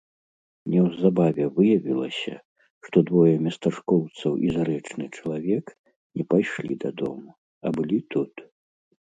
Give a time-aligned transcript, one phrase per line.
[0.75, 2.33] Неўзабаве выявілася,
[2.87, 5.65] што двое местачкоўцаў і зарэчны чалавек
[6.15, 7.29] не пайшлі дадому,
[7.65, 8.33] а былі тут.